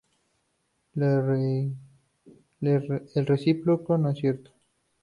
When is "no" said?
3.99-4.09